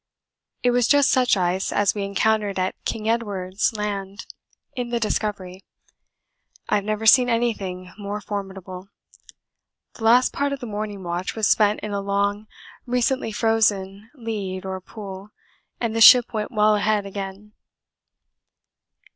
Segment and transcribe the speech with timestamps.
[0.63, 4.25] It was just such ice as we encountered at King Edward's Land
[4.75, 5.63] in the Discovery.
[6.67, 8.89] I have never seen anything more formidable.
[9.93, 12.47] The last part of the morning watch was spent in a long
[12.87, 15.29] recently frozen lead or pool,
[15.79, 17.53] and the ship went well ahead again.